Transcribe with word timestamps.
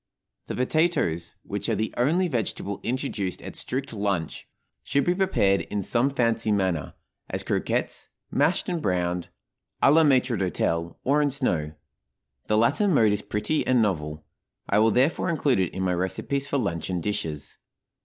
The 0.47 0.55
potatoes, 0.55 1.35
which 1.43 1.69
are 1.69 1.75
the 1.75 1.93
only 1.95 2.27
vegetable 2.27 2.79
introduced 2.81 3.39
at 3.43 3.55
strict 3.55 3.93
lunch, 3.93 4.47
should 4.83 5.05
be 5.05 5.13
prepared 5.13 5.61
in 5.61 5.83
some 5.83 6.09
fancy 6.09 6.51
manner, 6.51 6.95
as 7.29 7.43
croquettes, 7.43 8.07
mashed 8.31 8.67
and 8.67 8.81
browned, 8.81 9.29
à 9.83 9.93
la 9.93 10.03
maître 10.03 10.35
d'hôtel, 10.35 10.95
or 11.03 11.21
in 11.21 11.29
snow. 11.29 11.73
The 12.47 12.57
latter 12.57 12.87
mode 12.87 13.11
is 13.11 13.21
pretty 13.21 13.63
and 13.67 13.79
novel; 13.79 14.25
I 14.67 14.79
will, 14.79 14.89
therefore, 14.89 15.29
include 15.29 15.59
it 15.59 15.71
in 15.71 15.83
my 15.83 15.93
recipes 15.93 16.47
for 16.47 16.57
luncheon 16.57 16.99
dishes. 16.99 17.59